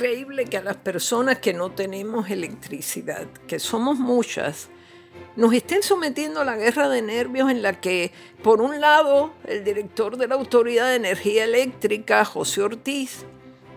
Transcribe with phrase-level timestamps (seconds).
[0.00, 4.70] increíble que a las personas que no tenemos electricidad, que somos muchas,
[5.36, 8.10] nos estén sometiendo a la guerra de nervios en la que,
[8.42, 13.26] por un lado, el director de la Autoridad de Energía Eléctrica, José Ortiz,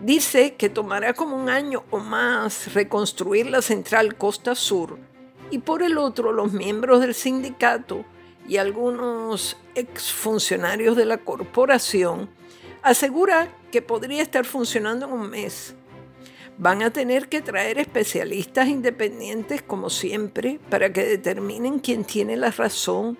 [0.00, 4.98] dice que tomará como un año o más reconstruir la central Costa Sur,
[5.50, 8.06] y por el otro, los miembros del sindicato
[8.48, 12.30] y algunos exfuncionarios de la corporación
[12.80, 15.74] asegura que podría estar funcionando en un mes.
[16.56, 22.50] Van a tener que traer especialistas independientes como siempre para que determinen quién tiene la
[22.50, 23.18] razón.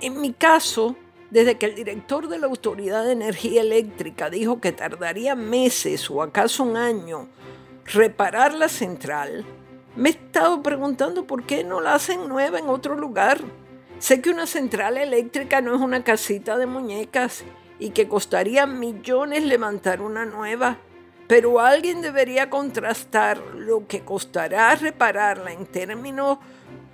[0.00, 0.96] En mi caso,
[1.30, 6.22] desde que el director de la Autoridad de Energía Eléctrica dijo que tardaría meses o
[6.22, 7.28] acaso un año
[7.84, 9.44] reparar la central,
[9.94, 13.40] me he estado preguntando por qué no la hacen nueva en otro lugar.
[13.98, 17.44] Sé que una central eléctrica no es una casita de muñecas
[17.78, 20.78] y que costaría millones levantar una nueva,
[21.26, 26.38] pero alguien debería contrastar lo que costará repararla en términos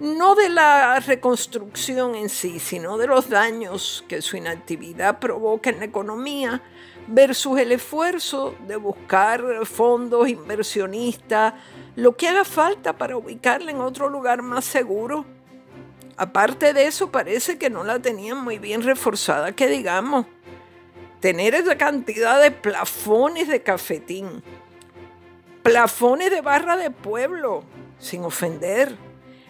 [0.00, 5.78] no de la reconstrucción en sí, sino de los daños que su inactividad provoca en
[5.78, 6.60] la economía,
[7.06, 11.54] versus el esfuerzo de buscar fondos, inversionistas,
[11.94, 15.24] lo que haga falta para ubicarla en otro lugar más seguro.
[16.16, 20.26] Aparte de eso, parece que no la tenían muy bien reforzada, que digamos.
[21.22, 24.42] Tener esa cantidad de plafones de cafetín,
[25.62, 27.62] plafones de barra de pueblo,
[28.00, 28.96] sin ofender,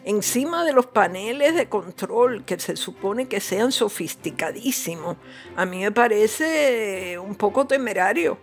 [0.04, 5.16] encima de los paneles de control que se supone que sean sofisticadísimos,
[5.56, 8.36] a mí me parece un poco temerario.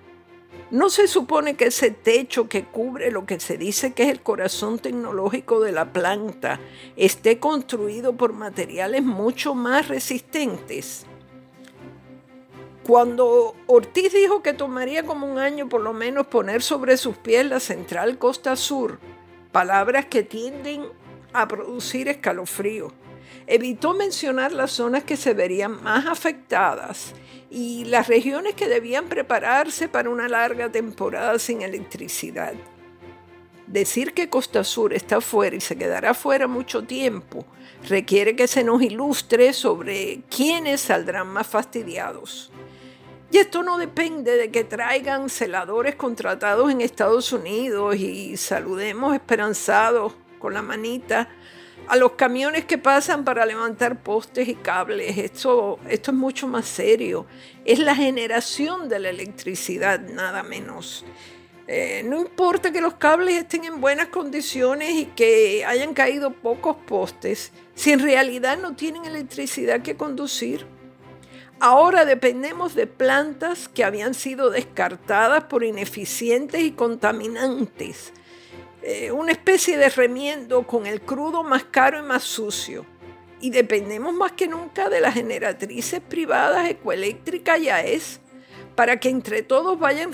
[0.71, 4.23] ¿No se supone que ese techo que cubre lo que se dice que es el
[4.23, 6.59] corazón tecnológico de la planta
[6.95, 11.05] esté construido por materiales mucho más resistentes?
[12.89, 17.45] Cuando Ortiz dijo que tomaría como un año por lo menos poner sobre sus pies
[17.45, 18.99] la central Costa Sur,
[19.51, 20.87] palabras que tienden
[21.31, 22.91] a producir escalofrío,
[23.45, 27.13] evitó mencionar las zonas que se verían más afectadas
[27.51, 32.55] y las regiones que debían prepararse para una larga temporada sin electricidad.
[33.67, 37.45] Decir que Costa Sur está fuera y se quedará fuera mucho tiempo
[37.87, 42.51] requiere que se nos ilustre sobre quiénes saldrán más fastidiados.
[43.31, 50.15] Y esto no depende de que traigan celadores contratados en Estados Unidos y saludemos esperanzados
[50.39, 51.29] con la manita
[51.87, 55.17] a los camiones que pasan para levantar postes y cables.
[55.17, 57.25] Esto, esto es mucho más serio.
[57.65, 61.05] Es la generación de la electricidad, nada menos.
[61.67, 66.77] Eh, no importa que los cables estén en buenas condiciones y que hayan caído pocos
[66.87, 70.78] postes, si en realidad no tienen electricidad que conducir.
[71.61, 78.13] Ahora dependemos de plantas que habían sido descartadas por ineficientes y contaminantes
[78.81, 82.85] eh, una especie de remiendo con el crudo más caro y más sucio.
[83.41, 88.21] Y dependemos más que nunca de las generatrices privadas ecoeléctricas ya es,
[88.75, 90.11] para que entre todos vayan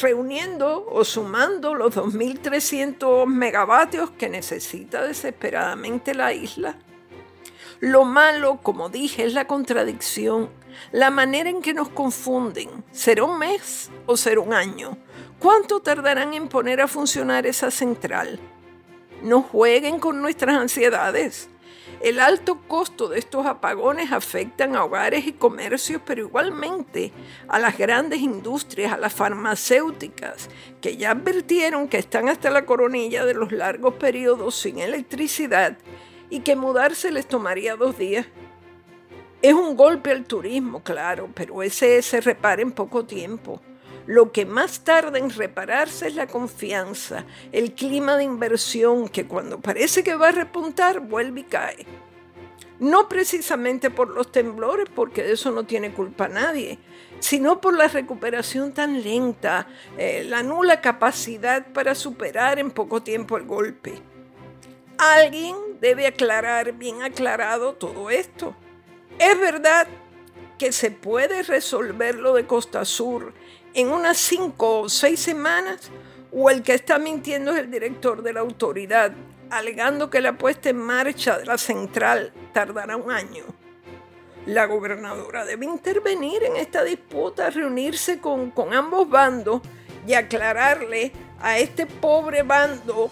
[0.00, 6.78] reuniendo o sumando los 2.300 megavatios que necesita desesperadamente la isla.
[7.80, 10.50] Lo malo, como dije, es la contradicción,
[10.92, 12.68] la manera en que nos confunden.
[12.92, 14.96] ¿Será un mes o será un año?
[15.38, 18.40] ¿Cuánto tardarán en poner a funcionar esa central?
[19.22, 21.48] No jueguen con nuestras ansiedades.
[22.00, 27.12] El alto costo de estos apagones afectan a hogares y comercios, pero igualmente
[27.48, 30.48] a las grandes industrias, a las farmacéuticas,
[30.80, 35.78] que ya advirtieron que están hasta la coronilla de los largos periodos sin electricidad
[36.30, 38.26] y que mudarse les tomaría dos días.
[39.44, 43.60] Es un golpe al turismo, claro, pero ese se repara en poco tiempo.
[44.06, 49.60] Lo que más tarda en repararse es la confianza, el clima de inversión que cuando
[49.60, 51.86] parece que va a repuntar vuelve y cae.
[52.78, 56.78] No precisamente por los temblores, porque de eso no tiene culpa nadie,
[57.20, 59.66] sino por la recuperación tan lenta,
[59.98, 63.92] eh, la nula capacidad para superar en poco tiempo el golpe.
[64.96, 68.56] Alguien debe aclarar bien aclarado todo esto.
[69.18, 69.86] Es verdad
[70.58, 73.32] que se puede resolver lo de Costa Sur
[73.74, 75.90] en unas cinco o seis semanas
[76.32, 79.12] o el que está mintiendo es el director de la autoridad,
[79.50, 83.44] alegando que la puesta en marcha de la central tardará un año.
[84.46, 89.62] La gobernadora debe intervenir en esta disputa, reunirse con, ambos bandos
[90.06, 93.10] y aclararle a este pobre bando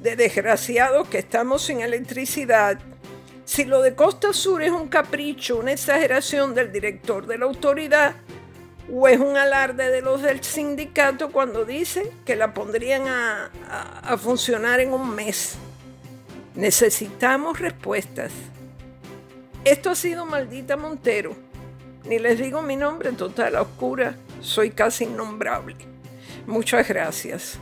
[0.00, 2.78] de desgraciados que estamos sin electricidad
[3.44, 8.14] si lo de Costa Sur es un capricho, una exageración del director de la autoridad,
[8.92, 13.50] ¿O es un alarde de los del sindicato cuando dice que la pondrían a,
[14.02, 15.54] a funcionar en un mes?
[16.54, 18.30] Necesitamos respuestas.
[19.64, 21.34] Esto ha sido Maldita Montero.
[22.04, 25.76] Ni les digo mi nombre total, a oscura, soy casi innombrable.
[26.46, 27.58] Muchas gracias.